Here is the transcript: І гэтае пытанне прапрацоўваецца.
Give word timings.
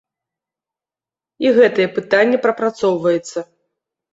І 1.45 1.53
гэтае 1.57 1.87
пытанне 1.99 2.37
прапрацоўваецца. 2.47 3.39